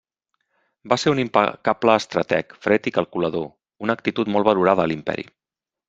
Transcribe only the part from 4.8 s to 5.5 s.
en l'Imperi.